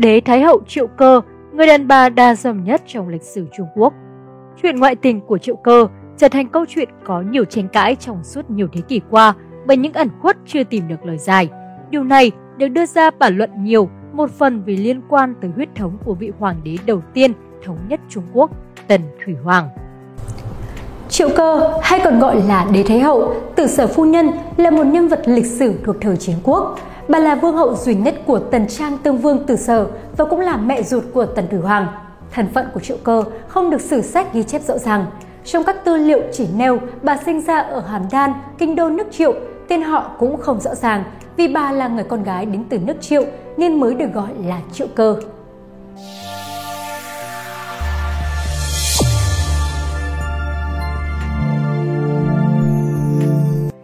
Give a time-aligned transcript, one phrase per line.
[0.00, 1.20] Đế Thái Hậu Triệu Cơ,
[1.52, 3.92] người đàn bà đa dâm nhất trong lịch sử Trung Quốc.
[4.62, 8.24] Chuyện ngoại tình của Triệu Cơ trở thành câu chuyện có nhiều tranh cãi trong
[8.24, 9.34] suốt nhiều thế kỷ qua
[9.66, 11.48] bởi những ẩn khuất chưa tìm được lời giải.
[11.90, 15.68] Điều này được đưa ra bản luận nhiều, một phần vì liên quan tới huyết
[15.74, 17.32] thống của vị hoàng đế đầu tiên
[17.64, 18.50] thống nhất Trung Quốc,
[18.86, 19.68] Tần Thủy Hoàng.
[21.08, 24.86] Triệu Cơ, hay còn gọi là Đế Thái Hậu, Tử Sở Phu Nhân là một
[24.86, 26.78] nhân vật lịch sử thuộc thời chiến quốc.
[27.10, 29.86] Bà là vương hậu duy nhất của Tần Trang Tương Vương Tử Sở
[30.16, 31.86] và cũng là mẹ ruột của Tần Thủy Hoàng.
[32.30, 35.06] Thân phận của Triệu Cơ không được sử sách ghi chép rõ ràng.
[35.44, 39.06] Trong các tư liệu chỉ nêu bà sinh ra ở Hàm Đan, kinh đô nước
[39.10, 39.34] Triệu,
[39.68, 41.04] tên họ cũng không rõ ràng
[41.36, 43.24] vì bà là người con gái đến từ nước Triệu
[43.56, 45.16] nên mới được gọi là Triệu Cơ.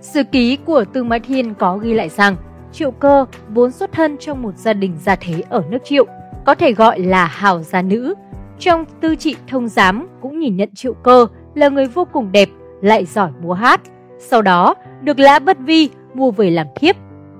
[0.00, 2.36] Sử ký của Tư Mã Thiên có ghi lại rằng
[2.72, 6.06] Triệu Cơ vốn xuất thân trong một gia đình gia thế ở nước Triệu,
[6.44, 8.14] có thể gọi là hào gia nữ.
[8.58, 12.48] Trong tư trị thông giám cũng nhìn nhận Triệu Cơ là người vô cùng đẹp,
[12.82, 13.80] lại giỏi múa hát.
[14.18, 16.96] Sau đó được Lã Bất Vi mua về làm thiếp.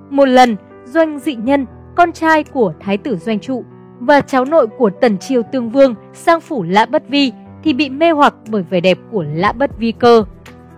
[0.09, 3.63] Một lần, Doanh Dị Nhân, con trai của Thái tử Doanh Trụ
[3.99, 7.31] và cháu nội của Tần Triều Tương Vương sang phủ Lã Bất Vi
[7.63, 10.23] thì bị mê hoặc bởi vẻ đẹp của Lã Bất Vi cơ.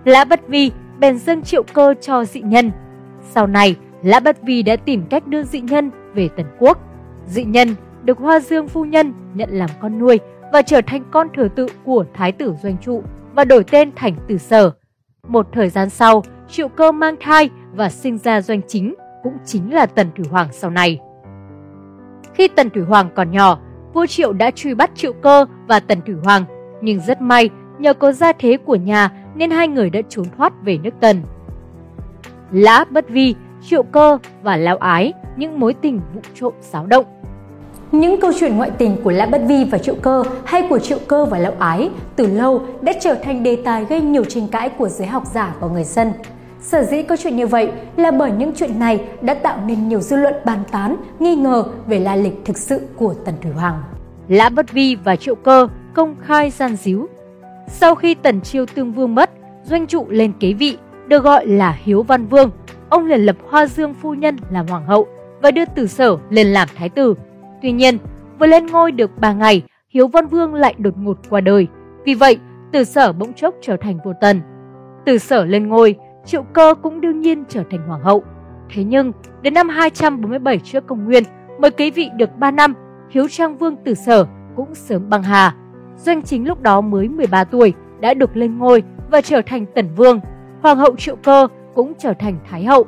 [0.03, 2.71] Lã Bất Vi bèn dâng triệu cơ cho dị nhân.
[3.31, 6.77] Sau này, Lã Bất Vi đã tìm cách đưa dị nhân về Tần Quốc.
[7.25, 10.19] Dị nhân được Hoa Dương phu nhân nhận làm con nuôi
[10.53, 14.15] và trở thành con thừa tự của Thái tử Doanh Trụ và đổi tên thành
[14.27, 14.71] Tử Sở.
[15.27, 19.73] Một thời gian sau, Triệu Cơ mang thai và sinh ra Doanh Chính, cũng chính
[19.73, 20.99] là Tần Thủy Hoàng sau này.
[22.33, 23.59] Khi Tần Thủy Hoàng còn nhỏ,
[23.93, 26.43] vua Triệu đã truy bắt Triệu Cơ và Tần Thủy Hoàng,
[26.81, 30.53] nhưng rất may nhờ có gia thế của nhà nên hai người đã trốn thoát
[30.63, 31.21] về nước Tần.
[32.51, 33.35] Lã Bất Vi,
[33.69, 37.05] Triệu Cơ và Lão Ái, những mối tình vụ trộm xáo động.
[37.91, 40.97] Những câu chuyện ngoại tình của Lã Bất Vi và Triệu Cơ hay của Triệu
[41.07, 44.69] Cơ và Lão Ái từ lâu đã trở thành đề tài gây nhiều tranh cãi
[44.69, 46.11] của giới học giả và người dân.
[46.61, 49.99] Sở dĩ có chuyện như vậy là bởi những chuyện này đã tạo nên nhiều
[49.99, 53.83] dư luận bàn tán, nghi ngờ về la lịch thực sự của Tần Thủy Hoàng.
[54.27, 57.07] Lã Bất Vi và Triệu Cơ công khai gian díu.
[57.67, 59.29] Sau khi Tần Chiêu Tương Vương mất,
[59.63, 62.51] Doanh Trụ lên kế vị, được gọi là Hiếu Văn Vương.
[62.89, 65.07] Ông liền lập Hoa Dương Phu Nhân làm hoàng hậu
[65.41, 67.15] và đưa Tử Sở lên làm thái tử.
[67.61, 67.97] Tuy nhiên,
[68.39, 71.67] vừa lên ngôi được 3 ngày, Hiếu Văn Vương lại đột ngột qua đời.
[72.05, 72.37] Vì vậy,
[72.71, 74.41] Tử Sở bỗng chốc trở thành vua Tần.
[75.05, 75.95] Tử Sở lên ngôi,
[76.25, 78.23] Triệu Cơ cũng đương nhiên trở thành hoàng hậu.
[78.69, 81.23] Thế nhưng, đến năm 247 trước công nguyên,
[81.59, 82.73] mới kế vị được 3 năm,
[83.09, 84.25] Hiếu Trang Vương Tử Sở
[84.55, 85.55] cũng sớm băng hà.
[85.97, 89.89] Doanh chính lúc đó mới 13 tuổi đã được lên ngôi và trở thành tần
[89.95, 90.19] vương.
[90.61, 92.85] Hoàng hậu Triệu Cơ cũng trở thành thái hậu.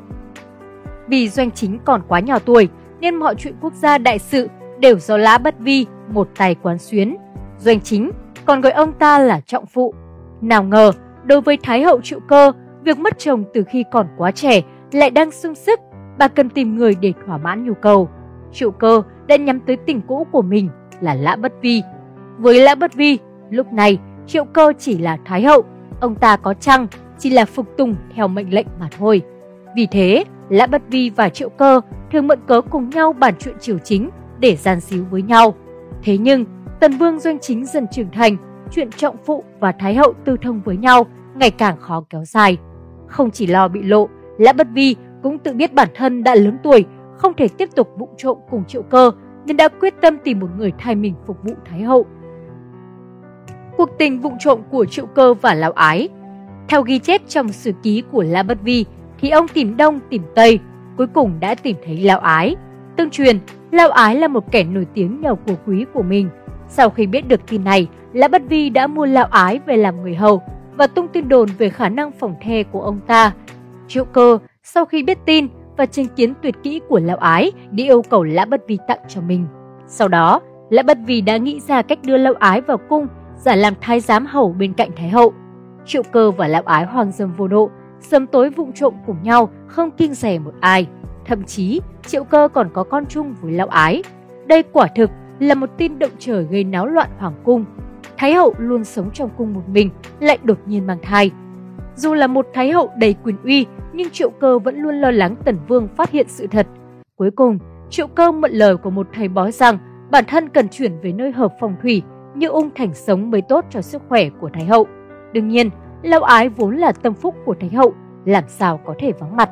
[1.07, 4.49] Vì Doanh chính còn quá nhỏ tuổi nên mọi chuyện quốc gia đại sự
[4.79, 7.17] đều do Lã Bất Vi một tay quán xuyến.
[7.57, 8.11] Doanh chính
[8.45, 9.93] còn gọi ông ta là trọng phụ.
[10.41, 10.91] Nào ngờ,
[11.23, 12.51] đối với Thái hậu Triệu Cơ,
[12.83, 14.61] việc mất chồng từ khi còn quá trẻ
[14.91, 15.79] lại đang sung sức,
[16.17, 18.09] bà cần tìm người để thỏa mãn nhu cầu.
[18.51, 20.69] Triệu Cơ đã nhắm tới tình cũ của mình
[21.01, 21.81] là Lã Bất Vi.
[22.37, 23.19] Với Lã Bất Vi,
[23.49, 25.63] lúc này Triệu Cơ chỉ là Thái hậu,
[25.99, 26.87] ông ta có chăng
[27.19, 29.21] chỉ là phục tùng theo mệnh lệnh mà thôi.
[29.75, 33.55] Vì thế, Lã Bất Vi và Triệu Cơ thường mượn cớ cùng nhau bàn chuyện
[33.59, 35.53] triều chính để gian xíu với nhau.
[36.03, 36.45] Thế nhưng,
[36.79, 38.37] Tần Vương Doanh Chính dần trưởng thành,
[38.71, 42.57] chuyện trọng phụ và Thái hậu tư thông với nhau ngày càng khó kéo dài.
[43.07, 46.57] Không chỉ lo bị lộ, Lã Bất Vi cũng tự biết bản thân đã lớn
[46.63, 46.85] tuổi,
[47.17, 49.11] không thể tiếp tục vụng trộm cùng Triệu Cơ
[49.45, 52.05] nên đã quyết tâm tìm một người thay mình phục vụ Thái hậu.
[53.77, 56.09] Cuộc tình vụng trộm của Triệu Cơ và Lão Ái
[56.69, 58.85] theo ghi chép trong sử ký của La Bất Vi
[59.21, 60.59] thì ông tìm đông tìm tây,
[60.97, 62.55] cuối cùng đã tìm thấy Lão Ái.
[62.97, 63.39] Tương truyền,
[63.71, 66.29] Lão Ái là một kẻ nổi tiếng nhờ của quý của mình.
[66.69, 70.01] Sau khi biết được tin này, La Bất Vi đã mua Lão Ái về làm
[70.01, 70.41] người hầu
[70.75, 73.31] và tung tin đồn về khả năng phòng the của ông ta.
[73.87, 77.83] Triệu cơ sau khi biết tin và chứng kiến tuyệt kỹ của Lão Ái đi
[77.83, 79.45] yêu cầu Lã Bất Vi tặng cho mình.
[79.87, 83.07] Sau đó, Lã Bất Vi đã nghĩ ra cách đưa Lão Ái vào cung
[83.37, 85.33] giả làm thái giám hầu bên cạnh Thái hậu.
[85.87, 87.69] Triệu cơ và Lão Ái hoàng dâm vô độ,
[87.99, 90.87] sớm tối vụng trộm cùng nhau không kiêng rẻ một ai.
[91.25, 94.03] Thậm chí, Triệu cơ còn có con chung với Lão Ái.
[94.45, 97.65] Đây quả thực là một tin động trời gây náo loạn hoàng cung
[98.17, 99.89] Thái hậu luôn sống trong cung một mình,
[100.19, 101.31] lại đột nhiên mang thai.
[101.95, 105.35] Dù là một thái hậu đầy quyền uy, nhưng Triệu Cơ vẫn luôn lo lắng
[105.45, 106.67] Tần Vương phát hiện sự thật.
[107.15, 107.59] Cuối cùng,
[107.89, 109.77] Triệu Cơ mượn lời của một thầy bói rằng
[110.11, 112.03] bản thân cần chuyển về nơi hợp phong thủy,
[112.35, 114.87] như ung thành sống mới tốt cho sức khỏe của thái hậu.
[115.37, 115.69] Đương nhiên,
[116.01, 117.93] Lão Ái vốn là tâm phúc của thái hậu,
[118.25, 119.49] làm sao có thể vắng mặt.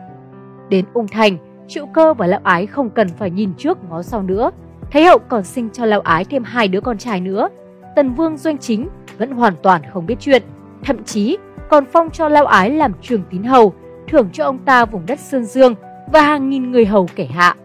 [0.70, 1.38] Đến ung thành,
[1.68, 4.52] Triệu Cơ và Lão Ái không cần phải nhìn trước ngó sau nữa.
[4.92, 7.50] Thái hậu còn sinh cho Lão Ái thêm hai đứa con trai nữa.
[7.96, 8.88] Tần Vương Doanh Chính
[9.18, 10.44] vẫn hoàn toàn không biết chuyện,
[10.84, 11.38] thậm chí
[11.70, 13.74] còn phong cho Lão Ái làm trường tín hầu,
[14.08, 15.76] thưởng cho ông ta vùng đất Sơn Dương
[16.14, 17.56] và hàng nghìn người hầu kẻ hạ.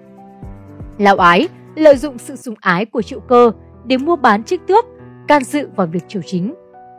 [0.98, 3.52] Lão Ái lợi dụng sự sủng ái của triệu cơ
[3.84, 4.84] để mua bán chức tước,
[5.28, 6.54] can dự vào việc triều chính.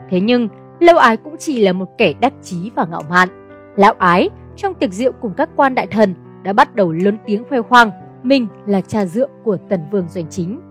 [0.09, 0.47] Thế nhưng,
[0.81, 3.29] lâu Ái cũng chỉ là một kẻ đắc chí và ngạo mạn.
[3.75, 6.13] Lão Ái trong tiệc rượu cùng các quan đại thần
[6.43, 7.91] đã bắt đầu lớn tiếng khoe khoang
[8.23, 10.61] mình là cha dượng của Tần Vương Doanh Chính.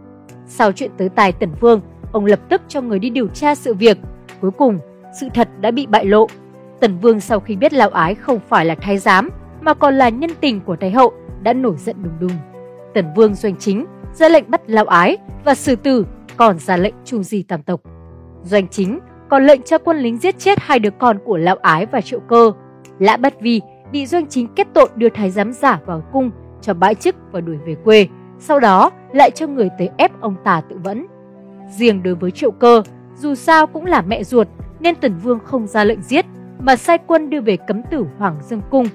[0.46, 1.80] Sau chuyện tới tài Tần Vương,
[2.12, 3.98] ông lập tức cho người đi điều tra sự việc.
[4.40, 4.78] Cuối cùng,
[5.20, 6.26] sự thật đã bị bại lộ.
[6.80, 9.30] Tần Vương sau khi biết Lão Ái không phải là thái giám
[9.60, 11.12] mà còn là nhân tình của Thái hậu
[11.42, 12.38] đã nổi giận đùng đùng.
[12.94, 16.94] Tần Vương Doanh Chính ra lệnh bắt Lão Ái và xử tử, còn ra lệnh
[17.04, 17.80] chu di tam tộc.
[18.42, 18.98] Doanh Chính
[19.30, 22.20] còn lệnh cho quân lính giết chết hai đứa con của Lão Ái và Triệu
[22.20, 22.52] Cơ.
[22.98, 23.60] Lã Bất Vi
[23.92, 26.30] bị Doanh Chính kết tội đưa thái giám giả vào cung
[26.60, 28.06] cho bãi chức và đuổi về quê,
[28.38, 31.06] sau đó lại cho người tới ép ông ta tự vẫn.
[31.78, 32.82] Riêng đối với Triệu Cơ,
[33.16, 34.48] dù sao cũng là mẹ ruột
[34.80, 36.26] nên Tần Vương không ra lệnh giết
[36.60, 38.86] mà sai quân đưa về cấm tử Hoàng Dương Cung.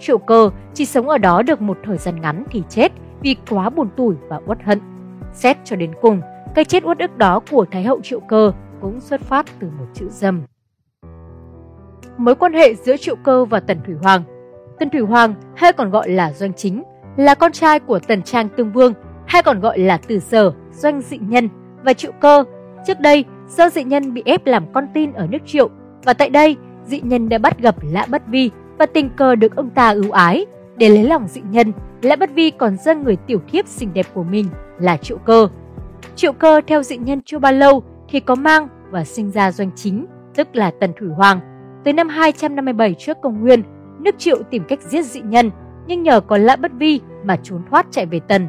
[0.00, 2.92] Triệu Cơ chỉ sống ở đó được một thời gian ngắn thì chết
[3.22, 4.80] vì quá buồn tủi và uất hận.
[5.32, 6.20] Xét cho đến cùng,
[6.54, 9.86] cái chết uất ức đó của Thái hậu Triệu Cơ cũng xuất phát từ một
[9.94, 10.42] chữ dâm.
[12.16, 14.22] Mối quan hệ giữa Triệu Cơ và Tần Thủy Hoàng
[14.78, 16.82] Tần Thủy Hoàng hay còn gọi là Doanh Chính
[17.16, 18.92] là con trai của Tần Trang Tương Vương
[19.26, 21.48] hay còn gọi là Từ Sở, Doanh Dị Nhân
[21.84, 22.44] và Triệu Cơ.
[22.86, 25.70] Trước đây, do Dị Nhân bị ép làm con tin ở nước Triệu
[26.04, 26.56] và tại đây,
[26.86, 30.10] Dị Nhân đã bắt gặp Lã Bất Vi và tình cờ được ông ta ưu
[30.10, 30.46] ái.
[30.76, 34.06] Để lấy lòng Dị Nhân, Lã Bất Vi còn dâng người tiểu thiếp xinh đẹp
[34.14, 34.46] của mình
[34.78, 35.48] là Triệu Cơ.
[36.16, 37.82] Triệu Cơ theo Dị Nhân chưa bao lâu
[38.12, 41.40] thì có mang và sinh ra Doanh Chính, tức là Tần Thủy Hoàng.
[41.84, 43.62] Tới năm 257 trước công nguyên,
[44.00, 45.50] nước Triệu tìm cách giết Dị Nhân
[45.86, 48.48] nhưng nhờ có lã bất vi mà trốn thoát chạy về Tần.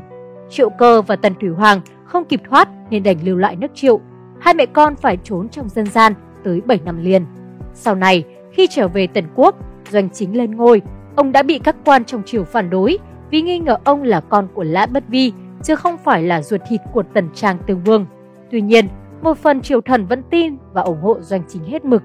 [0.49, 3.99] Triệu cơ và Tần Thủy Hoàng không kịp thoát nên đành lưu lại nước Triệu.
[4.39, 6.13] Hai mẹ con phải trốn trong dân gian
[6.43, 7.25] tới 7 năm liền.
[7.73, 9.55] Sau này, khi trở về Tần Quốc,
[9.91, 10.81] doanh chính lên ngôi,
[11.15, 12.97] ông đã bị các quan trong triều phản đối
[13.31, 15.31] vì nghi ngờ ông là con của Lã Bất Vi
[15.63, 18.05] chứ không phải là ruột thịt của Tần Trang Tương Vương.
[18.51, 18.87] Tuy nhiên,
[19.23, 22.03] một phần triều thần vẫn tin và ủng hộ doanh chính hết mực.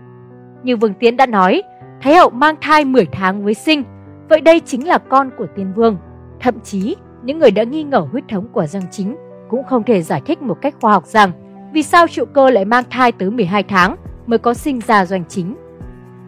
[0.63, 1.63] Như Vương Tiến đã nói,
[2.01, 3.85] Thái hậu mang thai 10 tháng mới sinh,
[4.29, 5.97] Vậy đây chính là con của tiên vương.
[6.41, 9.17] Thậm chí, những người đã nghi ngờ huyết thống của Giang Chính
[9.49, 11.31] cũng không thể giải thích một cách khoa học rằng
[11.73, 15.25] vì sao triệu cơ lại mang thai tới 12 tháng mới có sinh ra Doanh
[15.29, 15.57] Chính.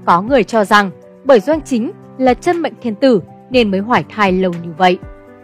[0.04, 0.90] Có người cho rằng
[1.25, 4.98] bởi Doanh Chính là chân mệnh thiên tử nên mới hoài thai lâu như vậy.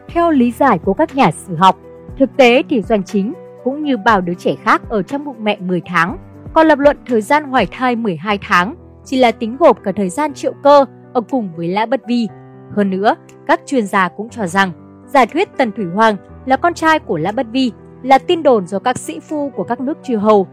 [0.08, 1.78] Theo lý giải của các nhà sử học,
[2.18, 3.32] thực tế thì Doanh Chính
[3.66, 6.18] cũng như bao đứa trẻ khác ở trong bụng mẹ 10 tháng,
[6.54, 8.74] còn lập luận thời gian hoài thai 12 tháng
[9.04, 12.28] chỉ là tính gộp cả thời gian triệu cơ ở cùng với Lã Bất Vi
[12.76, 13.16] hơn nữa,
[13.46, 14.72] các chuyên gia cũng cho rằng
[15.06, 17.72] giả thuyết Tần Thủy Hoàng là con trai của Lã Bất Vi
[18.02, 20.46] là tin đồn do các sĩ phu của các nước chư hầu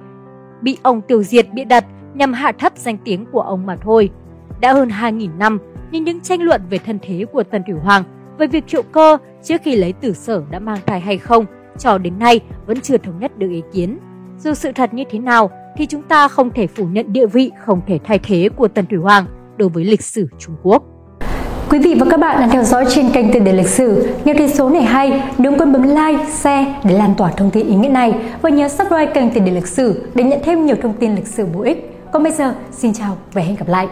[0.62, 4.10] bị ông tiêu diệt bịa đặt nhằm hạ thấp danh tiếng của ông mà thôi.
[4.60, 5.60] Đã hơn 2.000 năm,
[5.92, 8.04] nhưng những tranh luận về thân thế của Tần Thủy Hoàng
[8.38, 11.45] về việc triệu cơ trước khi lấy tử sở đã mang thai hay không
[11.79, 13.99] cho đến nay vẫn chưa thống nhất được ý kiến.
[14.37, 17.51] Dù sự thật như thế nào thì chúng ta không thể phủ nhận địa vị
[17.65, 19.25] không thể thay thế của Tần Thủy Hoàng
[19.57, 20.83] đối với lịch sử Trung Quốc.
[21.69, 24.13] Quý vị và các bạn đang theo dõi trên kênh Tiền đề lịch sử.
[24.25, 27.67] Nếu thấy số này hay, đừng quên bấm like, share để lan tỏa thông tin
[27.67, 30.75] ý nghĩa này và nhớ subscribe kênh Tiền đề lịch sử để nhận thêm nhiều
[30.81, 31.89] thông tin lịch sử bổ ích.
[32.12, 33.88] Còn bây giờ, xin chào và hẹn gặp lại.